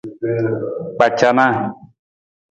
[0.97, 1.57] Kpacanaa.